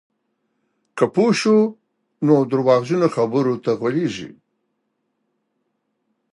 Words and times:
که 0.97 1.05
پوه 1.13 1.31
شو، 1.39 1.57
نو 2.25 2.35
درواغجنو 2.51 3.07
خبرو 3.15 3.53
ته 3.63 3.71
غولېږو. 3.79 4.29